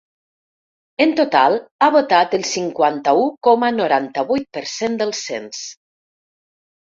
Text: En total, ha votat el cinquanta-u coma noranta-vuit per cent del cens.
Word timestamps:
En 1.03 1.11
total, 1.19 1.57
ha 1.81 1.89
votat 1.95 2.33
el 2.37 2.45
cinquanta-u 2.51 3.27
coma 3.47 3.69
noranta-vuit 3.75 4.49
per 4.59 4.63
cent 4.77 4.97
del 5.03 5.13
cens. 5.19 5.61